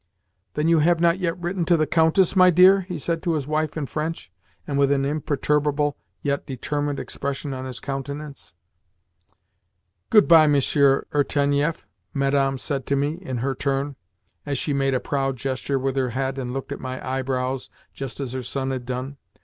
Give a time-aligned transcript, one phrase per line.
[0.55, 3.45] "Then you have not yet written to the Countess, my dear?" he said to his
[3.45, 4.31] wife in French,
[4.65, 8.55] and with an imperturbable, yet determined, expression on his countenance.
[10.09, 11.85] "Good bye, Monsieur Irtenieff,"
[12.15, 13.95] Madame said to me, in her turn,
[14.43, 18.19] as she made a proud gesture with her head and looked at my eyebrows just
[18.19, 19.17] as her son had done.